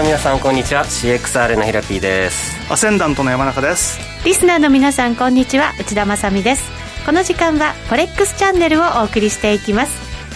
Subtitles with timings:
[0.00, 0.84] の皆さんこんにちは。
[0.84, 2.56] CXR のヒラピーです。
[2.72, 3.98] アセンダントの山中です。
[4.24, 5.74] リスナーの皆さんこんにちは。
[5.78, 6.70] 内田まさです。
[7.04, 9.92] この時間はフォレックスチャンネルをお送りしていきます。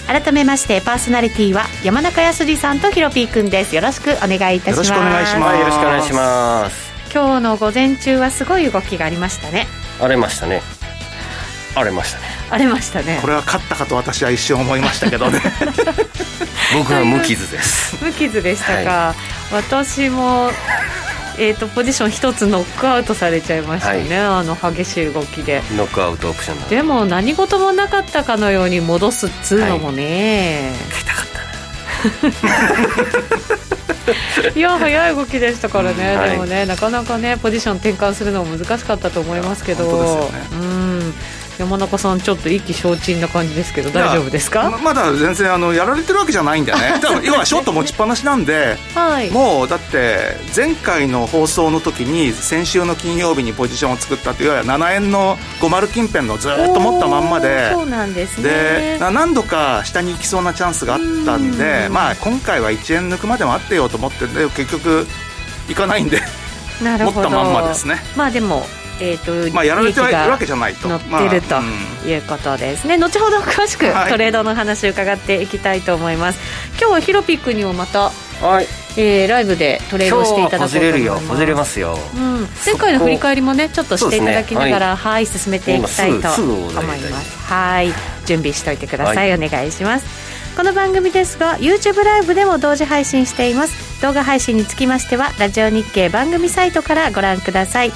[0.07, 3.75] 改めましてパーソナリティは山中康さんとヒロピーくんです。
[3.75, 4.77] よろしくお願いいたします。
[4.77, 5.59] よろしくお願いします。
[5.59, 6.93] よろしくお願いします。
[7.15, 9.67] 今日の午前中はすごい動きがありましたね。
[9.99, 10.61] 荒れましたね。
[11.75, 13.19] 荒れましたね荒れましたね。
[13.21, 15.41] これは勝ったかと私は一瞬思いましたけどね。
[16.75, 17.97] 僕は無傷です。
[18.03, 19.15] 無傷でしたか、は
[19.53, 20.51] い、私も
[21.37, 25.63] えーと、ポジション一つノックアウトされちゃいましたね、はい、あの激しい動きで。
[25.77, 31.35] ノックアウトオプションでも何事もなかったかのように戻すっつうのもね、はい、たかった
[34.55, 39.85] いや早い動きでしたからね、うん、でもね、なかなかねポジション転換するのも難しかったと思いますけど、
[40.31, 41.15] ね、うん
[41.59, 44.71] 山中さん、ちょっと意気消沈な感じですけど、大丈夫ですか？
[44.83, 58.45] まだ全然あのやられてるわけじゃないんだよね、 要はショート持ちっぱなしなんで、はい、もうだって、前回の放送の時に、先週の金曜日にポジションを作ったって、いわゆる7円の50近辺のずっと持ったまんまで、そうなんですね。
[58.45, 65.07] で何度か下に行きそうなチャンスがあったんで、まあ、今回は1円抜くまでもあってよと思ってで結局、
[65.69, 66.21] 行かないんで。
[66.81, 68.03] 持ったまんまですね。
[68.17, 68.67] まあでも
[69.01, 70.89] えーとまあ、やられてるわけじゃないと。
[70.89, 71.57] 乗ってると
[72.09, 78.67] いうことですね、まあうん、後ほど 詳しくトレードの話伺っていきたいと思います、はい、今日はヒロピックにもまた、はい。
[78.97, 81.29] えー、ライブでトレードしていただこうと思います。
[81.29, 87.53] こじれますよ、うん、前回の振り返りもねちょっとしていただきながら、ね、はい、進めていきたいと思います。
[87.53, 87.93] はい。
[88.25, 90.07] 準備しておいてください、はい、お願いします。
[90.57, 93.95] この番組ですが YouTube ライブでも同時配信しています。
[94.05, 97.93] 動画配信につきましてはラジオ日経番組サイトからご覧ください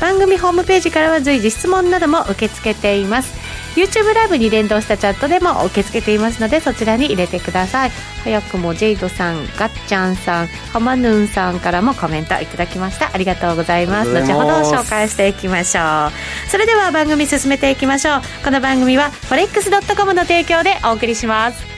[0.00, 3.36] 番組ホームページからは随時質問なども受け付けています。
[3.76, 7.90] YouTube ライブに連動したチャットでも受け付けていますのでそちらに入れてください。
[8.24, 13.10] 早くもジェイドさんガッチャンさんハマヌーンさんからもコメントいただきました。
[13.12, 14.12] ありがとうございます。
[14.12, 16.50] 後ほど紹介していきましょう。
[16.50, 18.20] それでは番組進めていきましょう。
[18.44, 21.77] この番組は forex.com の提供でお送りします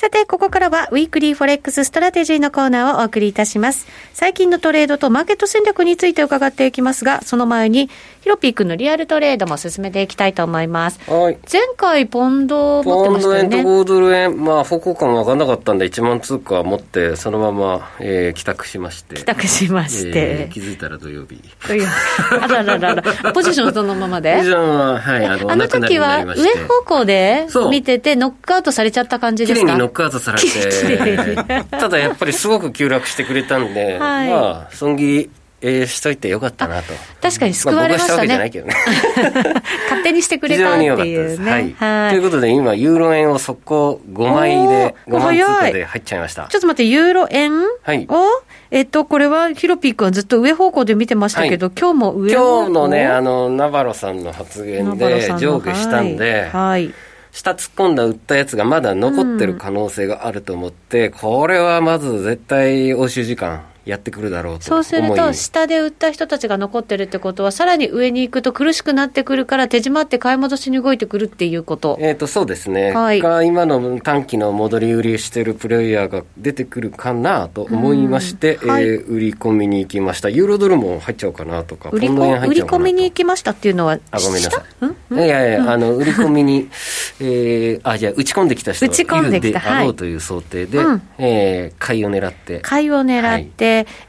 [0.00, 3.86] さて、ここからは、 Weekly Forex Strategy のコーナーをお送りいたします。
[4.14, 7.90] 最近のトレードとマーケット戦略について伺っていきますが、その前に、
[8.22, 11.00] ヒロピー君のリアルトレードも進めていきたいと思います。
[11.06, 11.38] はい。
[11.52, 13.42] 前回、ポンド持ってましたよね。
[13.42, 19.16] ポンド円と5ドル円、まあ、方向感分からなかったんで、1万通貨持って、そのまま、えー、帰宅しまして。
[19.16, 20.12] 帰宅しまして。
[20.14, 21.42] えー、気づいたら土曜日。
[21.68, 21.90] 土曜日。
[22.40, 23.02] あらららら。
[23.34, 24.36] ポジションそのままで？
[24.36, 26.34] ポジションは、はい、あの、あの時は、上
[26.66, 29.76] 方向で見てて、ノックアウトされちゃった感じですか？
[29.76, 35.30] ノックアウトされて、ただやっぱりすごく急落してくれたんで、はい、まあ、損切り、
[35.62, 36.94] えー、しといてよかったなと。
[37.20, 38.28] 確かに救われましたね。
[38.28, 38.50] まあ、ね。
[39.90, 41.38] 勝手にしてくれたっていう。
[41.38, 41.50] ね。
[41.50, 42.10] はい、はい。
[42.10, 46.46] ということで、今、ユーロ円を速攻5枚で、5万通貨で入っちゃいました。
[46.48, 48.08] ちょっと待って、ユーロ円を、はい、
[48.70, 56.94] えっと、これはヒロピー君はずっと上方向で見てましたけど、はい、今日も上今日のね、あの、ナバロさんの発言で上下したんで、はい、はい
[57.32, 71.98] 下突っ込んだ売ったやつがまだ残ってる可能性があると思って、うん、これはまず絶対押収時間やってくるだろうとそうすると、下で売った人たちが残ってるってことは、さらに上に行くと苦しくなってくるから、手締まって買い戻しに動いてくるっていうこと。
[72.00, 72.92] えっ、と、そうですね。
[72.92, 73.18] はい。
[73.18, 80.28] 今の短期の戻り売りしてるプレイヤーが出てくるかなと思いまして、はい、えー、売り込みに行きました。
[80.28, 85.14] ユーロドルも入っちゃうかなとか、売り売り込みに行きましたっていうのは、あ、ごめんなさい。
[85.14, 86.68] いやいや、あの、 売り込みに、
[87.20, 92.60] えー、あ、じゃあ、打ち込んできた人がいるであろうという想定で、はいうん、えー、買いを狙って。
[92.60, 93.48] 買いを狙って、はい、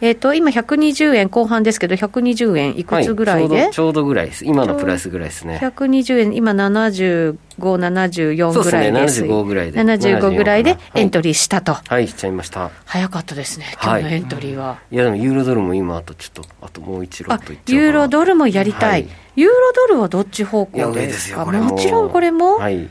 [0.02, 5.60] えっ、ー、と、今120円後半ですけど、120円いくつぐらいで、はい、ちょうどぐらいです、今のプライスぐらいですね。
[5.62, 8.54] 120円、今75、74ぐらいです。
[8.54, 9.80] そうですね、75ぐらいで。
[9.81, 11.74] 75ぐらいでエントリーしたと。
[11.74, 12.72] はい、しちゃいました。
[12.86, 14.80] 早かったですね、今日のエントリーは。
[14.92, 19.08] い、や、でもユーロドルも今、あとちょっと、あともう一ロットいっちゃユーロドルもやりたい。
[19.36, 19.56] ユーロ
[19.88, 21.46] ドルはどっち方向ですか？
[21.46, 22.90] もちろんこれも、はい、うん、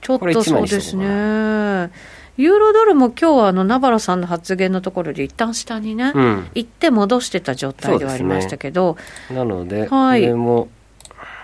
[0.00, 1.90] ちょっとそうですね。
[2.40, 8.96] ユーロドルも今日はあの、ナバロさんの発言のところで一旦下にね、うん、行って戻してた状態ではありましたけど、
[9.28, 10.68] ね、なので、はい、これも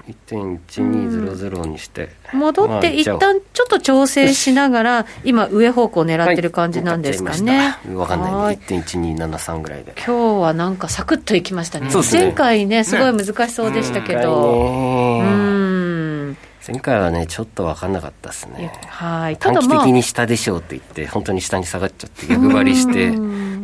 [0.09, 7.59] 1.1200にして、うん、戻って一旦ちょっと調整しながら、 今、上方向狙ってる感じなんですかね。
[7.59, 8.57] はい、分かんない。
[8.57, 9.93] ね、1.1273ぐらいで。
[9.97, 11.93] 今日はなんかサクッといきましたね、ね。
[12.11, 15.21] 前回ね、すごい難しそうでしたけど。
[15.21, 15.46] うん
[16.67, 18.73] 前回はね、ちょっと分かんなかったですね。
[18.89, 19.37] はい。
[19.37, 23.11] 短期的に下でしょうって言って、本当に下に下がっちゃって、逆張りして、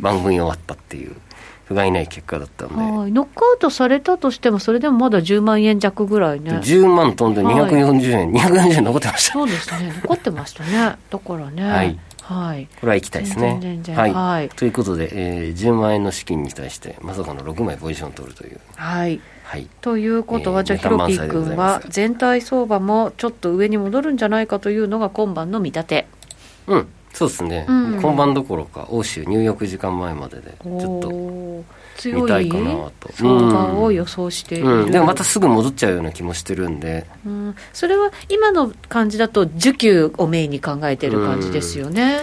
[0.00, 1.16] 番組終わったっていう。
[1.64, 6.50] 不甲斐ない結果だったんで、はい、ノックアウトされたとしても、それでもまだ10万円弱ぐらいね。
[6.62, 9.32] 10万飛んで240円、はい、240円残ってました。
[9.32, 10.96] そうですね、残ってましたね。
[11.10, 11.62] だからね。
[11.64, 11.98] はい。
[12.22, 13.82] はい、これは行きたいですね。
[13.94, 18.60] はい、はい、ということで、えー、10万円の資金に対して、まさかの6枚ポジションを取るという。
[18.76, 19.20] はい
[19.52, 26.06] はい、ということは、えー、じゃあ、ヒロピー君は、全体相場もちょっと上に戻るんじゃないかというのが今晩の見立て。
[26.66, 31.10] うん、そうですね、うん、今晩どころか、欧州、入浴時間前までで、ちょっと
[32.18, 33.12] 見たいかなと。
[33.12, 34.54] 相場を予想して。
[34.54, 42.20] いる、うん、でもまたすぐ戻っちゃうような気もしてるんで、うん、それは今の感じだと、需給をメインに考えてる感じですよね。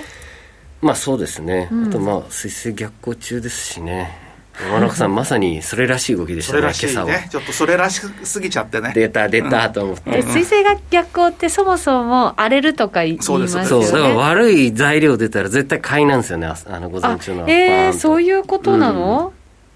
[0.81, 4.28] まあそうですね、あとまあ、水星逆行中ですしね。
[4.65, 7.19] 山中さん、まさにそれらしい動きでしたね、今朝は。
[7.29, 8.91] ちょっとそれらしすぎちゃってね。
[8.93, 10.21] 出た、出たと思って。
[10.23, 13.47] 水星が逆行って、そもそも荒れるとか言いますよね。
[13.47, 17.49] そう、だから悪い材料出たら絶対買いなんですよね、あの午前中の。
[17.49, 19.33] えー、そういうことなの、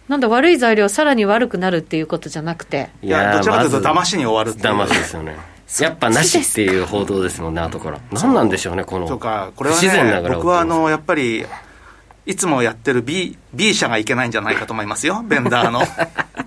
[0.09, 2.89] なんだ悪い材料さらに悪くなるっていうことじゃなくて。
[3.01, 5.37] いやどちらかというと騙しに終わるっていう騙しですよね。
[5.79, 7.99] やっぱなしっていう報道ですもんね後から。
[8.11, 9.51] 何なんでしょうねこのとか。
[9.55, 11.45] これは、ね、僕はあのやっぱり
[12.25, 15.81] いつもやってる B, B 社がいけないんじゃないかと思いますよ、ベンダーの。
[15.83, 15.85] い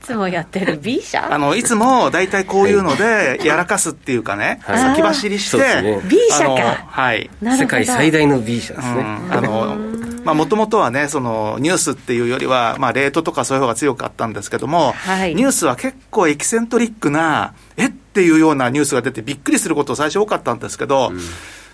[0.01, 1.29] つもやってる B 社？
[1.31, 9.05] あのいつも大体こういうのでやらかすっていうかね、はい、先走りして、ね、B 社か、はい、世界最大の B 社ですね。
[9.31, 17.87] あのもともとはね、そのニュースっていうよりは、まあ、レートとかそういう方が強かったんですけども、はい、ニュースは結構エキセントリックな、え？
[17.87, 21.21] っていうようなニュースが出て、びっくりすること最初多かったんですけど、うん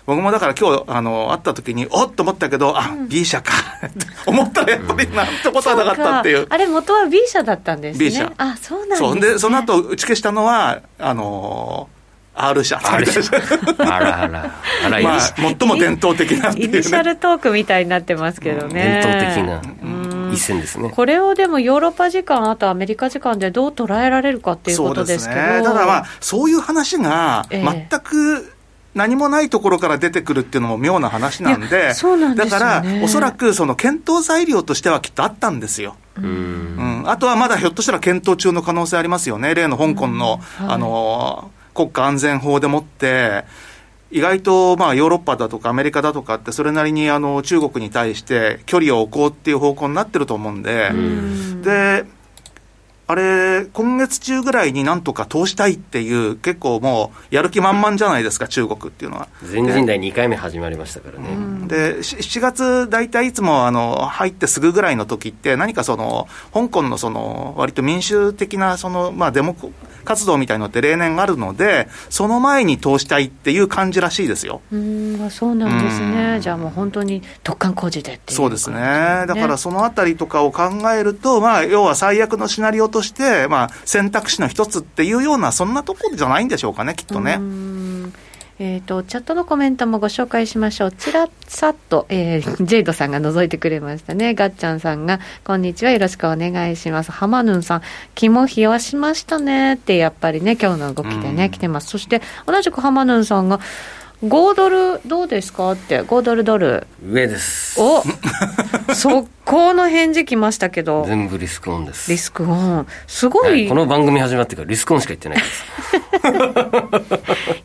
[0.05, 3.53] 僕もだから今日あの会った時におっと思ったけどあ、うん、B 社か。
[4.25, 6.47] 思ったらやっぱりなんてことはなかったっていう。
[6.49, 8.05] あれ元は B 社だったんですね。
[8.05, 8.31] B 社。
[8.37, 12.03] あそうなんです、ね、そでその後打ち消したのはあのー
[12.35, 12.81] R 社。
[12.83, 13.21] R 社。
[13.77, 14.51] あらあら。
[14.85, 20.89] あら、まあ、最も伝統的な、ね、イニシャルトークみたいになってますけどね、伝統的な一戦ですね。
[20.89, 28.52] これをでもヨーロッパ時間あとアメリカ時間でどう捉えられるかっていうことですけど、ね、ただまあそういう話が全く
[28.95, 35.95] 何もないところから出てくるっていうのも妙な話なんで、なんでね、だから、おそらくその検討材料としてはきっとあったんですよ。
[36.15, 43.45] うん、あとはまだひょっとしたら検討中の可能性ありますよね、例の香港の、はい、あの国家安全法でもって、
[44.11, 50.91] 意外とまあヨーロッパだとかアメリカだとかって、それなりにあの中国に対して距離を置こうっていう方向になってると思うんで、
[51.63, 52.05] で
[53.05, 59.27] あれ、今月中ぐらいになんとか通したいっていう、結構もう、やる気満々じゃないですか、中国っていうのは。
[59.43, 61.67] 全人代2回目始まりましたからね。
[61.67, 69.55] で、7月、大体いつもあの入ってすぐぐらいの時って、何かその、香港のその、割と民主的な、その、まあ、デモ
[70.03, 74.61] 活動みたいのって例年あるので、その前に通したいっていう感じらしいですよ。
[74.71, 87.39] うんそうなんですね、じゃあもう本当に突貫工事でっていう、ね、そうですね、だからそのあたりとかを考えると、まあ、要は最悪のシナリオとして、まあ、選択肢の一つっていうような、そんなところじゃないんでしょうかね、きっとね。
[88.59, 90.91] えーと、チャットのコメントもご紹介しましょう。
[90.91, 94.35] ちらさっと、えー、 ジェイドさんが覗いてくれましたね。
[94.35, 97.11] ガッチャンさんが、こんにちは、よろしくお願いします。
[97.11, 97.81] ハマヌンさん、
[98.13, 101.87] 肝冷やしましたねって、やっぱりね、今日の動きでね、来てます。
[101.87, 103.59] そして、同じくハマヌンさんが、
[104.23, 106.87] 5ドルどうですかって、5ドルドル。
[107.05, 107.77] 上です。
[107.81, 108.03] お
[108.93, 111.05] 速攻の返事来ましたけど。
[111.05, 112.09] 全部リスクオンです。
[112.11, 112.87] リスクオン。
[113.07, 113.49] すごい。
[113.49, 115.63] はい、この番組始まってからリスクオンしか言ってないです。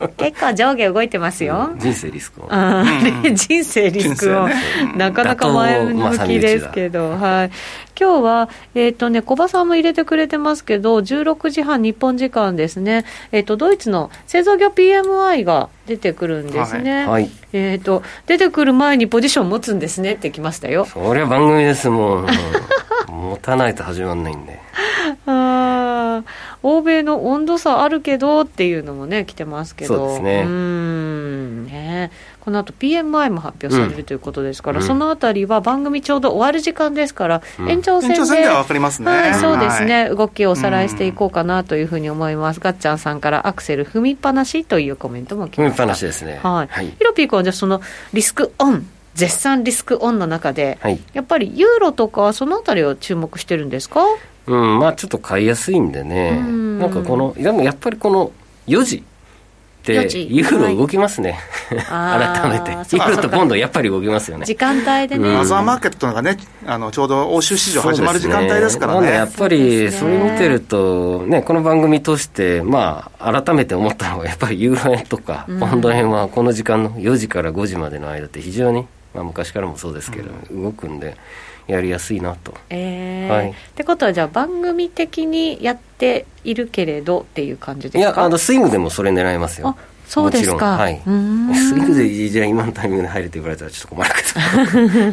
[0.19, 1.71] 結構上下動いてますよ。
[1.73, 3.35] うん、人生リスクオン。
[3.35, 4.51] 人生リスクオン。
[4.97, 7.51] なかなか前向きですけど、はい。
[7.99, 17.07] 今日は、えっ、ー、とね、小葉さんも入れてくれてますけど、16時半日本時間ですね、えっ、ー、と、ドイツの製造業 PMI が出てくるんですね。
[17.07, 17.31] はい。
[17.53, 20.85] えっ、ー、と、出てくる前にポジション持つんですねってきましたよ。
[20.85, 22.27] そりゃ番組ですもん。
[23.09, 24.59] 持たないと始まんないんで。
[25.27, 26.23] あ
[26.63, 32.11] 欧米の温度差あるけどっていうのもね来てますけどそうですねうんね
[32.49, 46.41] この後 PMI も発表されるということですから、うん、そのあたりは番組ちょうど終わる時間ですから、うん、延長戦で延長戦では分かりますね、はい、そうですね、はい、動きをおさらいしていこうかなというふうに思います、ガッチャンさんからアクセル踏みっぱなしというコメントも来ました踏みっぱなしですね。
[46.43, 47.83] はい、はい、ヒロピー君はじゃあその
[48.15, 54.01] リスクオン絶賛リスクオンの中で、はい、やっぱりユーロとかそのあたりを注目してるんですか？
[54.47, 56.79] うん、まあちょっと買いやすいんでね、ん。
[56.79, 58.33] なんかこの、でもやっぱりこの
[58.67, 59.05] 4時、
[59.95, 61.39] ユーロ動きますね、
[61.89, 64.47] はい、 改めて、ユーロとポンド、やっぱり動きますよね。
[64.47, 78.87] 時間帯でね、マザーマーケットがね、あのちょうど欧州市場始まる時間帯ですからね、ねやっぱりそれ見てると、ね、この番組通して、まあ、改めて思ったのは、やっぱりユーロ円とか、ポンド円はこの時間の4時から5時までの間って、非常に、
[79.19, 81.17] まあ、昔からもそうですけど、うん、動くんで。
[81.69, 82.55] やりやすいなと。
[82.71, 87.99] えー、はい、ってことはじゃあ番組的にやっているけれどっていう感じですか？
[87.99, 89.77] いやあのスイングでもそれ狙いますよ。
[90.09, 90.79] そうですか。
[90.79, 91.01] はい。
[91.05, 94.23] スイングでじゃあ今のタイミングで入るって言われたらちょっと困るけ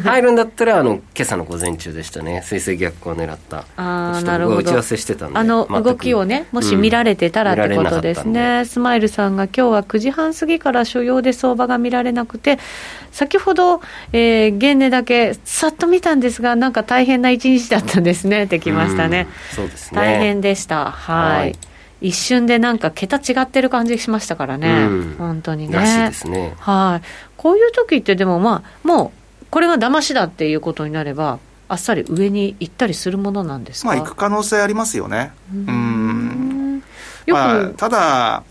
[0.10, 2.42] 入るんだったら、あの、今朝の午前中でしたね。
[2.46, 3.58] 水星逆行を狙った。
[3.58, 4.56] ああ、なるほど。
[4.56, 5.38] 打ち合わせしてたんで。
[5.38, 8.60] あの、動きをね、もし見られてたらってことですね。
[8.60, 12.58] うん、スマイルさんが今日は9時半過ぎから所要で相場が見られなくて、
[13.12, 13.82] 先ほど、
[14.14, 19.26] えー、現値だけさっと見たんですが、なんか大変な一日だったんですねってきましたね。
[19.54, 20.00] そうですね。
[20.00, 20.90] 大変でした。
[20.90, 21.65] はい、はい
[22.00, 25.76] 一瞬でなんか桁違ってる感じしましたからね、うん、本当にね。
[25.76, 26.54] らしいですね。
[26.58, 27.06] はい。
[27.36, 29.12] こういう時ってでもまあ、も
[29.42, 31.38] う、これが騙しだっていうことになれば、
[31.68, 33.88] あっさり上に行ったりするものなんですか？
[33.88, 35.32] まあ、行く可能性ありますよね。
[35.52, 36.82] うん。
[37.26, 38.44] まあ、ただ、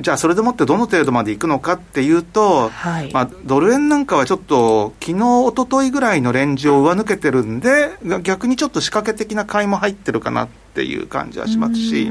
[0.00, 7.90] じゃあそれでもってどの程度までいくのかっていうと、はい、まあ、ドル円なんかはちょっと、昨日一昨日ぐらいのレンジを上抜けてるんで、
[8.22, 12.10] 逆にちょっと仕掛け的な買いも入ってるかなっていう感じはしますし、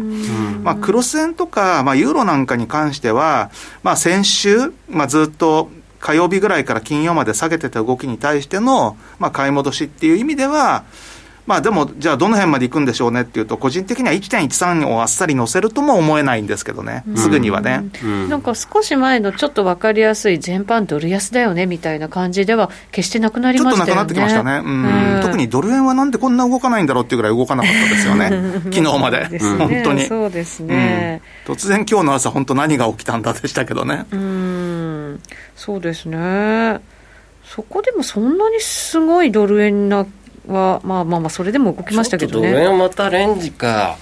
[0.64, 3.52] まあ、クロス円とか、まあ、ユーロなんかに関しては、
[3.84, 5.70] まあ、先週、まあ、ずっと
[6.00, 10.84] 火曜日ぐらいから金曜まで下げてた動きに対しての、まあ、買い戻しっていう意味では、
[11.48, 17.86] まあでも、じゃあどの辺まで行くんでしょうねっていうと、個人的には1.13をあっさり乗せるとも思えないんですけどね、すぐにはね。
[18.30, 23.92] なんか少し前のちょっと分かりやすい全般ドル安だよねみたいな感じでは、決してなくなりましたよね。
[23.92, 24.62] ちょっとなくなってきましたね。
[24.64, 25.22] うん。
[25.24, 28.30] 特にドル円はなんでこんな動かないんだろうっていうぐらい動かなかったですよね。
[28.66, 29.40] 昨日まで。
[29.40, 30.06] 本当に。
[30.06, 31.54] そうですね、うん。
[31.56, 34.06] 突然今日の朝、本当何が起きたんだでしたけどね。
[34.12, 35.22] うん。
[35.56, 36.80] そうですね。
[37.46, 40.06] そこでもそんなにすごいドル円な
[40.48, 42.52] は、まあまあまあ、それでも動きましたけどね。
[42.52, 43.98] ドル円またレンジか。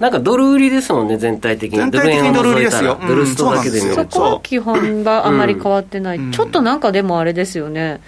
[0.00, 1.78] なんかドル売りですもんね、全体的に。
[1.78, 2.98] 全体的にドル売りですよ。
[3.06, 4.02] ドルストだけで見ると。
[4.02, 6.18] そこは基本があまり変わってない。
[6.18, 8.00] うん、ちょっとなんかでもあれですよね。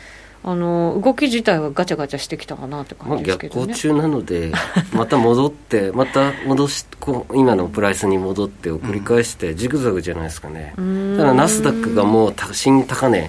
[0.49, 4.53] あの動き自体はガチャガチャしてきたかなって感じですけど、ね、逆行中なので、
[4.95, 13.29] また戻って、また戻しこう、今のプライスに戻ってを繰り返して、ジグザグじゃないですかね、ただナスダックがもう新高値、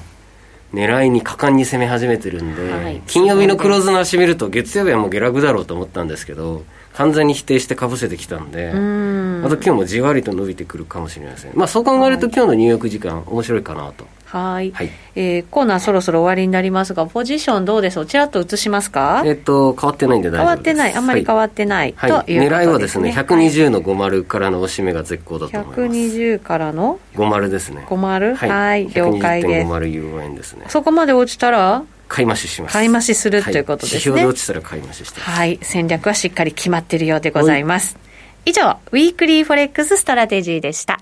[0.78, 11.52] 狙いに果敢に攻め始めてるんで、はい、金曜日のクローズの足見ると、月曜日はもう下落だろうと思ったんですけど、完全に否定してかぶせてきたんで、また今日もじわりと伸びてくるかもしれません。
[11.56, 14.06] まあそう考えると、今日の入浴時間、面白いかなと。
[14.38, 14.72] はい。
[14.72, 18.06] はい、えー、コーナーそろそろ終わりになりますが、ポジションどうでしょう？
[18.06, 19.24] ちらっと移しますか？
[19.26, 20.94] えっと、変わってないんで変わってない。
[20.94, 21.94] あんまり変わってない。
[21.98, 22.12] はい。
[22.12, 25.82] はい、狙いはですね、120の50からの押し目が絶好だと思います。
[25.82, 27.86] 120からの ?50 ですね。
[27.90, 28.36] 50?
[28.36, 28.50] はい。
[28.50, 29.68] はい、了解です。
[29.68, 30.66] 120.50ユ円ですね。
[30.70, 31.84] そこまで落ちたら？
[32.08, 32.74] 買い増しします。
[32.74, 33.96] 買い増しするということですね。
[33.96, 35.60] 指標で落ちたら買い増ししてはい。
[35.62, 37.98] 戦略はしっかり決まっているようでございます。
[38.46, 41.02] 以上、 Weekly Forex Strategy でした。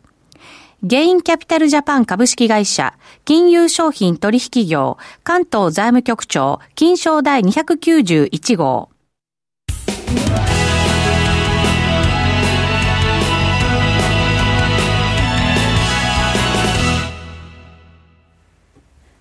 [0.83, 8.89] ゲインキャピタルジャパン株式会社、金融商品取引業、関東財務局長、金賞第291号。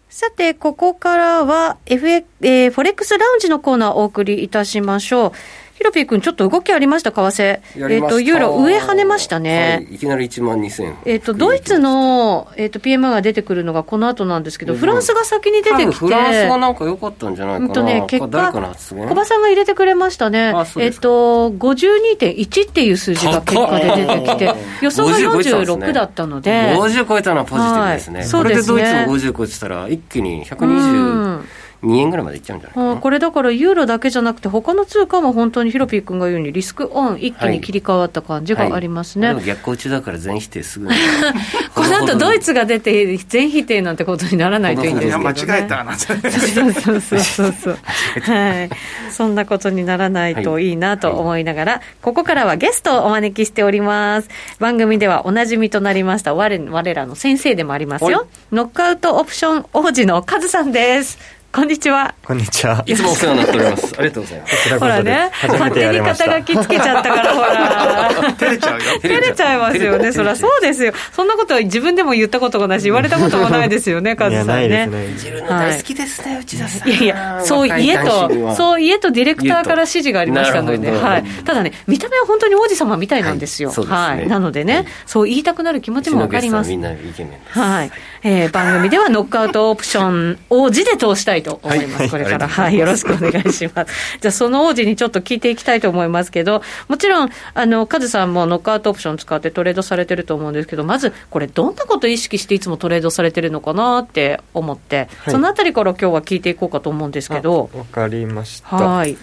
[0.08, 5.32] さて、ここからは FX、えー、フォレックスラウンジのコーナーをお送りいたしましょう。
[5.80, 7.42] ヒロピー君、ちょっと動きありました、為替。
[7.42, 9.82] えっ、ー、と、ユーロ、上跳ねましたね。
[9.86, 10.96] はい、いきなり1万2000円。
[11.06, 15.90] えっ、ー、と、ドイツの、えっ、ー、と、PMI が出てくるのがこの後なんですけど、フランスが先に出てきて。
[15.92, 17.66] フランスはなんか良かったんじゃないかな。
[17.66, 20.52] うんとね、結果、小葉さんが入れてくれましたね。
[20.76, 26.74] えっ、と、52.1っていう数字が結果で出てきて、 予想が46だったので。
[26.76, 28.18] 50超えたのはポジティブですね。
[28.18, 28.74] はい、そうですね。
[28.74, 31.40] これでドイツも50超えてたら、一気に120。
[31.82, 39.28] 2円ぐらいまでいっちゃうんじゃないかな、これだからユーロだけじゃなくて、他の通貨も本当にヒロピー君が言うように、リスクオン、一気に切り替わった感じがありますね。
[39.28, 39.36] はい。
[39.36, 40.88] はい、逆行中だから全否定すぐ
[41.74, 47.20] この後ドイツが出て、全否定なんてことにならないといいんですけど、ね、間違えたなそう そうそうそう。
[47.52, 47.78] そう
[48.20, 48.70] はい、
[49.10, 54.28] そんなことにならないといいなと思いながら、はい、ここからはゲストをお招きしております。
[54.58, 58.26] 番組ではおなじみとなりました我、我らの先生でもありますよ。
[58.52, 61.39] ノックアウトオプション王子のカズさんです。
[61.52, 62.14] こんにちは。
[62.24, 62.84] こんにちは。
[62.86, 63.94] いつもお世話になっております。
[63.98, 64.78] ありがとうございます。
[64.78, 68.32] ほらね、勝手に肩書きつけちゃったから、ほら。
[68.34, 68.84] 照れちゃうよ。
[69.02, 70.12] 照れちゃいますよね。
[70.12, 70.92] そりゃそうですよ。
[71.12, 74.86] そんなことは自分でも言ったことがないし、言われたこともないですよね、カズさんね。
[75.14, 76.88] 自分の大好きですね、内田さん。
[76.88, 81.24] いやいや、そう家と、そう家とディレクターから指示がありましたので、はい。
[81.44, 83.72] ただね、見た目は本当に王子様みたいなんですよ。
[83.72, 84.28] はい。
[84.28, 86.70] なのでね、そう言いたくなる気持ちもわかります。
[86.70, 87.58] みんなイケメンです。
[87.58, 87.90] はい。
[88.22, 92.18] え番組ではノックアウトオプションを字で通したいと思います。
[92.18, 93.92] れから、はい、よろしくお願いします。
[94.20, 107.70] じゃあ、その王子にちょっと聞いていきたいと思いますけど、もちろん、あの、カズさんもノックアウトオプション使ってトレードされてると思うんですけど、まず、これ、どんなことを意識していつもトレードされてるのかなって思って、はい、そのあたりから今日は聞いていこうかと思うんですけど。
[107.74, 108.76] わかりました。
[108.76, 109.16] はい。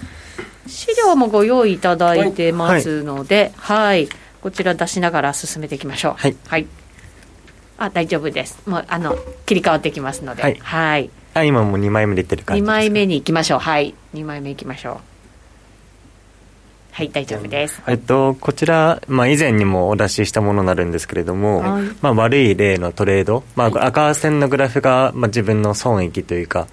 [0.67, 4.09] 資料もご用意いただいてますので、はい、はい、
[4.41, 6.13] こちら出しながら進めていきましょう。
[6.17, 6.35] はい。
[6.47, 6.67] はい。
[7.77, 8.59] あ、大丈夫です。
[8.65, 10.41] もう、あの、切り替わってきますので。
[10.41, 10.59] はい。
[10.61, 13.59] はいあ今もう2枚目出てる感じ2枚目にいきましょう。
[13.59, 13.93] はい。
[14.13, 15.17] 2枚目いきましょう。
[16.97, 26.67] はい大丈夫です、えっと、こちら、まあ、以前にもお出ししたものになるんですけれども、はい、まあ、悪い例のトレード、まあ、赤線のグラフが、まあ、自分の損益というか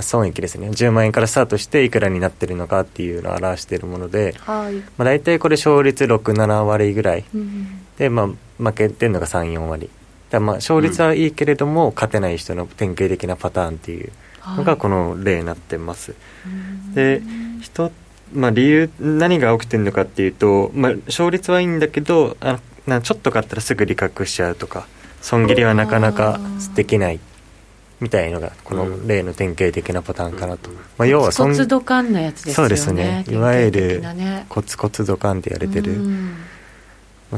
[0.00, 0.70] 損益ですね。
[0.70, 4.76] 10万円からスタートしていくらになってるのかっていうのを表しているもので、はい。
[4.76, 8.28] まあ、大体これ勝率67割ぐらい、うん、で、まあ、
[8.62, 9.90] 負けてるのが34割
[10.30, 14.12] だまあ勝率はいいけれども、うん、勝てない人の典型的なパターンっていう
[14.56, 16.12] のがこの例になってます。
[16.12, 17.22] はい、で
[17.60, 17.90] 人
[18.32, 24.86] まあ、理由何が起きてるのかっていうと、まあ、勝率はいいんだけどあなちょっと勝ったらすぐ利確しちゃうとか
[25.20, 26.40] 損切りはなかなか
[26.74, 27.20] できない
[28.00, 33.24] みたいのがこの例の典型的なパターンかなと、まあ、要はコツドカンのやつですよねそうですね。
[33.28, 34.02] いわゆる
[34.48, 36.00] コツコツドカンって言われてる、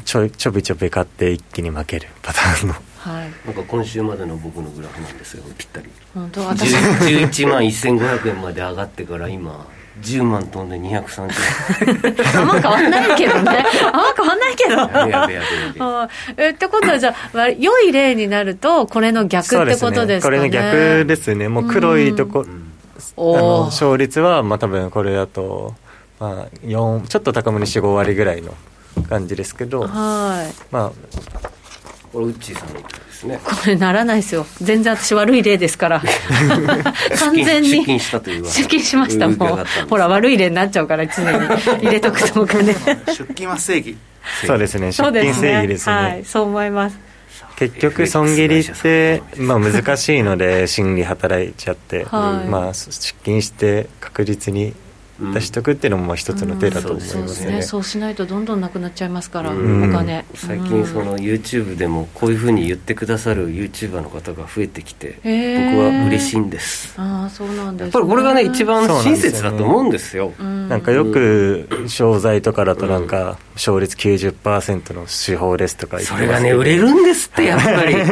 [0.00, 2.74] ちょちょびちょび買って一気に負けるパターンの。
[2.98, 5.88] はい、なんか今週までの僕のグラフなんですよぴったり。
[6.14, 6.74] 本当私。
[6.74, 9.66] 11万1500円まで上がってから今
[10.00, 13.64] 10万飛んで230 あんま変わんないけどね。
[13.85, 14.76] あんま変わんないけど。
[15.11, 15.42] やべや
[16.37, 21.48] べ えってことはじゃあ良い例になるとこれの逆ってことですかね、ね、これの逆ですね。
[21.48, 25.74] もう黒いとこ、うん、あの勝率はまあ多分これだと
[26.18, 28.55] まあ4ちょっと高めに45割ぐらいの
[29.02, 30.92] 感じですけど、はい、まあ
[32.12, 33.40] これウッチーさんですね。
[33.42, 34.44] これならないですよ。
[34.60, 36.02] 全然私悪い例ですから。
[37.18, 39.66] 完全に出勤したという出勤しましたもう。
[39.88, 41.28] ほら悪い例になっちゃうから常に。
[41.82, 42.76] 入れとくとお金出
[43.28, 43.96] 勤は正義。
[44.46, 44.92] そうですね。
[44.92, 46.24] 出勤正義ですね、はい。
[46.24, 46.98] そう思います。
[47.56, 54.74] 結局損切りって、まあ、難しいので心理働いちゃって、はい、まあ、出金して確実に
[55.32, 57.20] 出しとくっていうのも一つの手だと思いますね。
[57.20, 66.94] うんそうね、そうしないとどんどんなくなっちゃいますから、うん、お金最近その YouTube でもこういうふうに言ってくださる YouTuber の方が増えてきて僕は嬉しいんです。
[66.96, 70.32] ああそうなんです、ね、やっぱりこれがね一番親切だと思うんですよ。
[70.38, 77.94] なんかよく商材とかだとなんか勝率90%の手法ですとかそれがね売れるんですってやっぱり。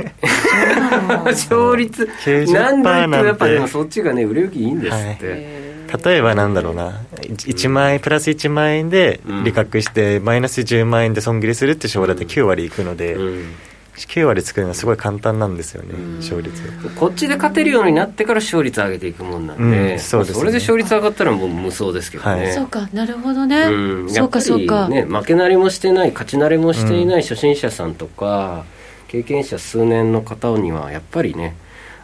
[1.25, 2.09] 勝率
[2.53, 5.71] 何だとやっぱりそっちがね売れ行きいいんですって、はい。
[6.05, 7.01] 例えばなんだろうな。
[7.17, 13.17] 1万円プラス1万円で利確してマイナス10万円で損切りするって手法だって9割いくので、
[13.97, 16.63] 9割作るのはすごい簡単なんですよね、勝率
[16.97, 28.65] こっちで勝てるようになってから勝率上げていくもんなんで、うん、そうです、ね、それで勝率上がったらもう無双ですけどね、はい、そうかなるほどね、うん、そうかそうか、ね、負け慣れもしてない勝ち慣れもしていない初心者さんとか、
[29.09, 31.57] 経験者数年の方にはやっぱりね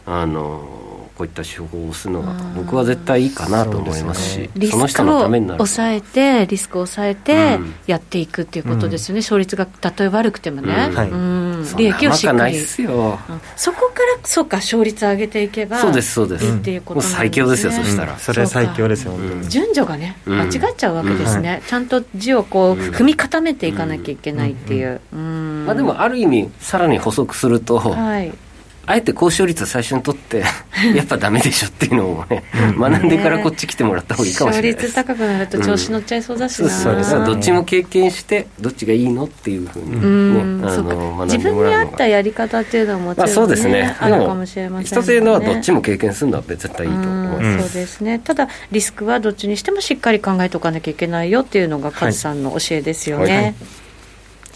[0.05, 0.86] あの
[1.17, 10.91] こういった手法をするのが僕は絶対いいかなと思いますし、リスクを抑えてリスクを抑えてやっていくっていうことですよね、勝率がたとえ悪くてもね、
[11.75, 12.59] 利益をしっかり。
[12.59, 12.83] そ
[13.73, 16.45] こからそうか勝率上げていけばそうですそうです。
[16.45, 18.15] いいっていうことね、最強ですよそしたら。
[18.19, 19.13] それは最強ですよ、
[19.49, 25.01] 順序がね間違っちゃうわけですね、ちゃんと字をこう踏み固めていかなきゃいけないっていう、
[25.65, 28.31] まあでもある意味さらに補足すると、はい
[28.87, 30.45] あえて交渉率を最初に取って
[30.95, 32.43] やっぱダメでしょっていうのをね、
[32.79, 34.81] 学んでからこっち来てもらった方がいいかもしれない。
[34.81, 43.95] です高くなると調子乗っちゃいそうだしな、うん、そうですどっちも経験してどっちがいいのっていうふうにね、ねあの自分に合ったやり方っていうのはもちろん、ね、まあ、そうですね。
[43.99, 47.69] あるかもしれません、ね、一ついうのはどっちも経験するのは絶対いいと思います。
[47.73, 48.19] そうですね。
[48.23, 53.43] ただリスクはどっちにしてもしっかり考えておかなきゃいけないよっていうのがカズさんの教えですよね、はい。
[53.43, 53.55] はい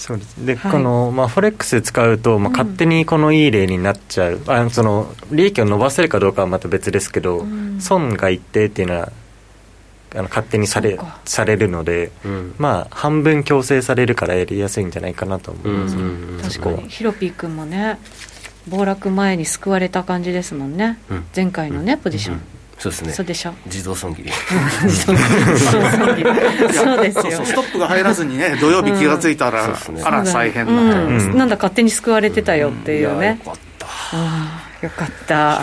[0.01, 0.45] そうです。
[0.45, 9.11] で、はい、この、まあ、フォレックス使うと、まあ、勝手にこのいい例になっちゃう、うん、あその利益を伸ばせるかどうかはまた別ですけど、うん、損が一定っていうのは
[10.13, 16.89] あの勝手にされされるので、うん、まあ半分強制されるからやりやすいんじゃないかなと思います、うん確かに。
[16.89, 17.99] ヒロピー君もね
[18.67, 20.99] 暴落前に救われた感じですもんね、
[21.35, 22.41] 前回のねポジション、
[22.81, 23.13] そうですね。
[23.13, 23.53] そうでしょ。
[23.67, 24.31] 自動損切り。
[24.81, 26.73] 自動損切り。
[26.73, 27.45] そうですよ。
[27.45, 30.89] ストップが入らずにね土曜日気が付いたら、うん、あら再編な、うん。
[30.89, 34.85] うん、なんだ勝手に救われてたよっていうね、よかった。
[34.87, 35.61] よかった。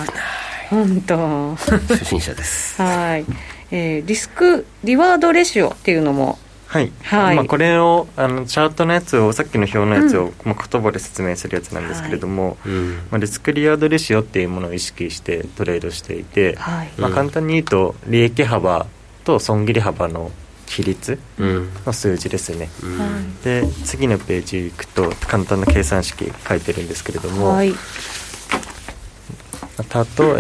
[0.71, 1.57] 本当。
[1.89, 2.81] 初心者です。
[2.81, 3.25] はい、
[3.73, 12.73] えー、リスクリワードレシオっていうのもはい、はい、まあ、これをあのチャートのやつをさっきの表のやつを、まあ、言葉で説明するやつなんですけれども、はい、
[13.11, 18.87] まあ、リスクリアードレシオっていうものを意識してトレードしていて、はい、まあ、簡単に言うと利益幅
[19.25, 20.31] と損切り幅の
[20.67, 27.75] 比率の数字ですね、うん、で次のページ行くと簡単な計算式書いてるんですけれども、はい、例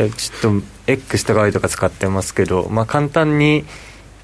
[0.05, 3.65] えちょっと X とか Y とか使ってますけど、まあ、簡単に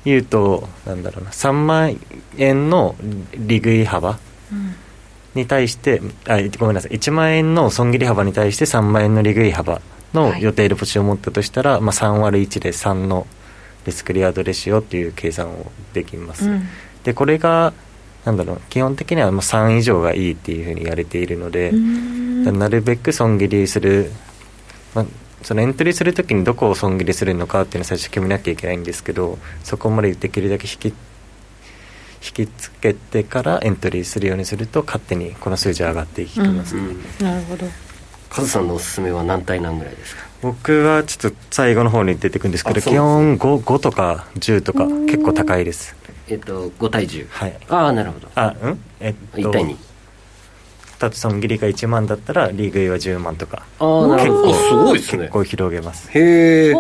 [0.05, 1.99] 言うとなんだろうな3万
[2.37, 2.95] 円の
[3.37, 4.19] 利食い幅
[5.35, 9.81] に対して、うん、あごめんなさい1万円の損切り幅に対して3万円の利食い幅
[10.13, 13.27] の予定でポジションを持ったとしたら、はい、まあ、3割1で3の
[13.87, 16.69] リスクリアードレシオっていう計算をできます、うん、
[17.03, 17.73] でこれが
[18.25, 24.11] なんだろう基本的にはもう3以上がいいっていうふうに言われているのでなるべく損切りする、
[24.95, 25.07] まあ、
[25.45, 30.95] そのエントリーするときにどこを損切りするのかっていうのを最初決めなきゃいけないんですけどそこまでできるだけ引き
[32.27, 37.67] 引きつけてからエントリーするようにすると勝手にこの数字上がっていきます、ね、うん、なるほど。
[38.31, 40.23] カズさんのおすすめは何対何ぐらいですか？
[40.41, 45.95] 僕はちょっと最後の方に出てくるんですけど基本 5, 5とか10とか結構高いです。
[46.29, 47.57] えっと5対10はい。
[47.69, 48.29] ああなるほど。
[48.35, 48.81] あうん？
[49.01, 49.77] えっと1対
[50.99, 53.63] 22つ損切りが1万だったらリーグ A は10万とか。
[53.79, 54.55] ああなるほど。
[54.55, 55.19] すごいですね。
[55.23, 56.11] 結構広げます。
[56.11, 56.75] へえ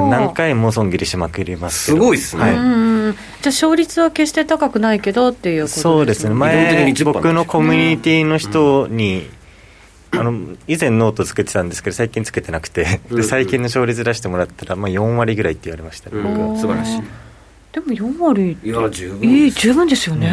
[0.00, 3.12] 何回も損切りしまくりますすごいですね、はい、じゃあ
[3.46, 5.82] 勝率は決して高くないけどっていうことですね。
[5.82, 6.34] そうですね。
[6.34, 9.28] 前僕のコミュニティの人に、
[10.12, 13.00] あの以前ノートつけてたんですけど最近つけてなくて。
[13.10, 16.56] で最近の勝率出してもらったら、まあ、4割ぐらいって言われましたね、僕は。
[16.56, 17.02] 素晴らしい
[17.74, 20.28] でも4割いや十分いい十分ですよね、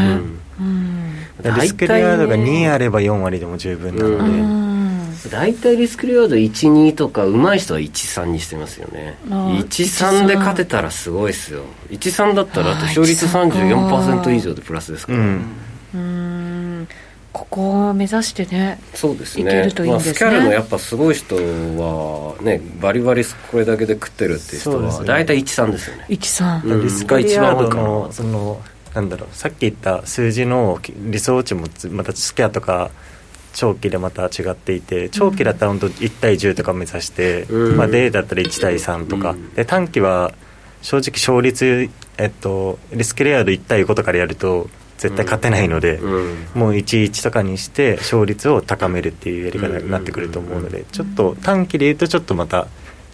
[0.59, 1.59] うん、うん。
[1.59, 9.17] リスクリワードが2あれば4割でも十分なので、大体リスクリワード12とか上手い人は13にしてますよね。
[9.27, 11.63] 13で勝てたらすごいですよ。
[11.89, 15.19] 13だったら勝率34%以上でプラスですから。
[15.19, 15.41] うん
[17.33, 19.43] ここを目指してねそうですね。
[19.43, 26.05] いけるといいんですね、まあ、スキャルのやっぱすごい人はねバリバリこれだけで食ってるっていう人は大体13ですよね。
[26.09, 28.61] 13、うん、リスクリワードのその
[28.93, 29.01] な。
[29.01, 32.91] んだろうさっき言った数字の理想値もまたスキャとか
[33.53, 40.33] 長期でまた違っていて長期だったら本当1対10とか目指して、うん、まあ、デーだったら1対3とか、うん、で短期は
[40.81, 44.69] 正直勝率、えっと、リスクレアード1対5とかでやると
[45.01, 52.67] 絶対勝てないので、うん、もう1-1とかにして勝率を高めるっていうやり方になってくると思うのでちょっと短期で言うとちょっとまた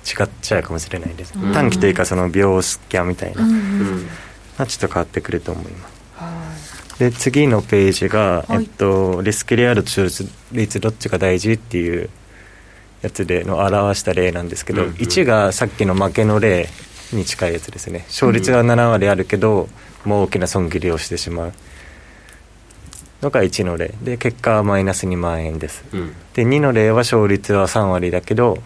[0.06, 4.06] 違っちゃうかもしれないです、短期というかその秒スキャンみたいな、うん、
[4.58, 5.98] ちょっと変わってくると思います。
[7.00, 10.10] で次のページが、はい、えっと、リスクレアルと勝
[10.52, 12.10] 率どっちが大事っていう
[13.02, 16.68] やつでの表した例なんですけど、うんうん、1がさっきの負けの例
[17.14, 18.06] に近いやつですね。
[18.08, 19.70] 勝率が7割あるけど、
[20.06, 21.54] うん、もう大きな損切りをしてしまう
[23.22, 23.94] のが1の例。
[24.04, 28.58] で結果はマイナス2万円です、うん、で2の例は勝率は3割だけど、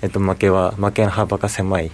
[0.00, 1.90] えっと、負けは負けの幅が狭い、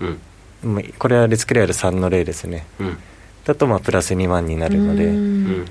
[0.00, 2.98] うん、これはリスクレアル3の例ですね、うん。
[3.44, 5.66] だとまあプラス2万になるので、うん、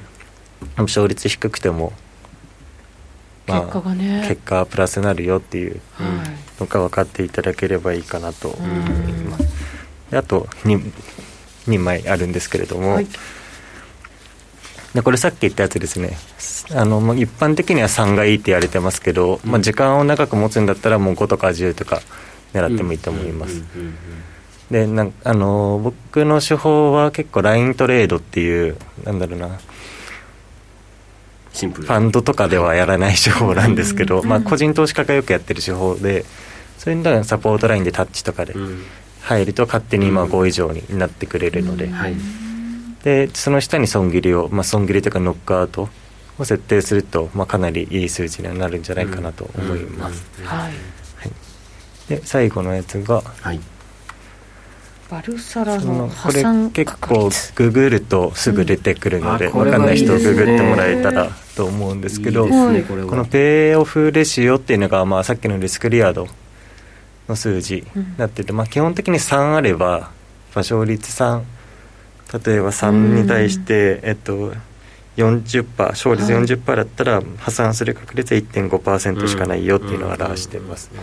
[0.78, 1.94] 勝率低くても、
[3.48, 4.26] まあ、結果がね。
[4.28, 5.82] 結果プラスになるよっていう
[6.60, 8.70] のが分かっていただければいいかなと思い
[9.24, 9.46] ます。
[10.12, 10.92] であと 2,
[11.68, 13.08] 2枚あるんですけれども、はい、
[14.94, 16.18] でこれさっき言ったやつですね。
[16.74, 22.02] あの、まあ、一般的には3がいいって言われてますけど、うん、まあ、時間を長く持つんだったらもう5とか10とか
[22.54, 23.62] 狙ってもいいと思います。
[24.70, 29.60] でなんあの僕の手法は結構ライントレードっていうなんだろうな。
[31.54, 31.88] シンプル。
[31.88, 36.26] ファンドとかではやらない手法なんですけど、まあ、個人投資家がよくやってる手法で
[36.78, 38.56] それにサポートラインでタッチとかで
[39.22, 41.92] 入ると勝手に今5以上になってくれるので,、
[43.04, 45.90] でその下に損切りを、まあ、損切りとかノックアウト
[46.38, 50.74] を設定すると、まあ、かなりいい数字にはなるんじゃないかなと思います、はい、
[52.10, 53.60] で最後のやつが、はい。
[55.10, 66.30] バルサラの破産これ結構ググるとすぐ出てくるので、うん、分かんない人ググってもらえたらと思うんですけど、ね、このペイオフレシオっていうのが、まあ、さっきのリスクリアード
[67.28, 70.12] の数字になってて、まあ、基本的に3あれば
[70.56, 71.42] 勝率3
[72.34, 74.54] 例えば3に対して、えっと
[75.18, 81.00] 40%勝率40%だったら破産する確率は1.5%しかないよっていうのを表してます、ね、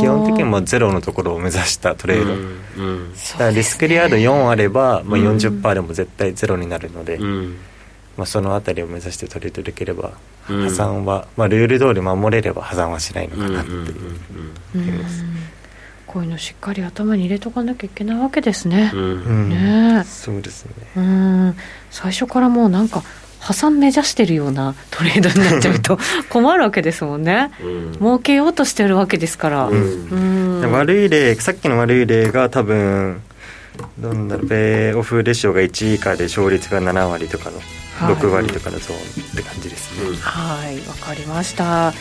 [0.00, 2.40] 基本的にもゼロのところを目指したトレード、うん
[2.76, 7.58] うん、だからリスクリアード4あれば、まあ、40%でも絶対ゼロになるので、うん、
[8.16, 10.12] まあ、その辺りを目指してトレードできれば
[10.44, 13.94] 破産は、まあ、ルール通り守れれば破産はしないのかなっていう。
[14.74, 15.24] 思います
[16.12, 18.90] こういうのしっかり頭に入れとかなきゃいけないわけですね。
[18.92, 20.72] うん、ねそうですね。
[20.94, 21.56] うん、
[21.90, 23.02] 最初からもうなんか
[23.38, 25.98] 破産目指してるようなトレードになっちゃうと
[26.28, 33.22] 困るわけですもんね、うん、儲けようとしてるわけですから、うん、うん、悪い例さっきの悪い例が多分
[33.98, 37.58] どんだろうベイオフレシオが1以下で勝率が7割とかの
[38.14, 40.16] 6割とかのゾーンって感じですね。
[40.20, 41.94] はいわ、かりました、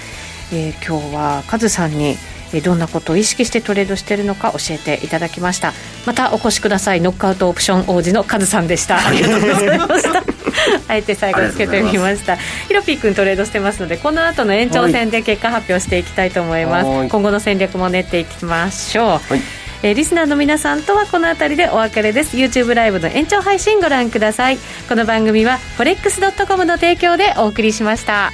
[0.51, 2.17] えー、今日はカズさんに
[2.59, 5.73] どんなことを意識してトレードしているのか教えていただきました。
[6.05, 6.99] またお越しください。
[7.01, 8.97] ノックアウトオプション王子のカズさんでした。
[9.07, 10.23] ありがとうございました。
[10.89, 12.35] あえて最後つけてみました。
[12.67, 16.85] ヒロピー君トレードしてますのでこの後の延長戦で結果発表していきたいと思います。
[17.09, 19.41] 今後の戦略も練っていきましょう、はい。
[19.83, 22.37] えー、リスナーの皆さんとはこの辺りでお別れです。
[22.37, 24.57] YouTube ライブの延長配信ご覧ください。
[24.87, 28.31] この番組は forex.com の提供でお送りしました